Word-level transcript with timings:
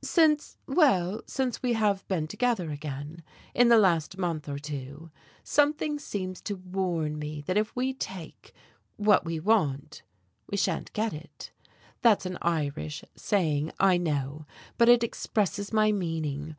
"Since 0.00 0.56
well, 0.66 1.20
since 1.26 1.62
we 1.62 1.74
have 1.74 2.08
been 2.08 2.26
together 2.26 2.70
again, 2.70 3.22
in 3.54 3.68
the 3.68 3.76
last 3.76 4.16
month 4.16 4.48
or 4.48 4.58
two. 4.58 5.10
Something 5.42 5.98
seems 5.98 6.40
to 6.40 6.56
warn 6.56 7.18
me 7.18 7.42
that 7.42 7.58
if 7.58 7.76
we 7.76 7.92
take 7.92 8.54
what 8.96 9.26
we 9.26 9.38
want, 9.38 10.00
we 10.50 10.56
shan't 10.56 10.90
get 10.94 11.12
it. 11.12 11.50
That's 12.00 12.24
an 12.24 12.38
Irish 12.40 13.04
saying, 13.14 13.72
I 13.78 13.98
know, 13.98 14.46
but 14.78 14.88
it 14.88 15.04
expresses 15.04 15.70
my 15.70 15.92
meaning. 15.92 16.56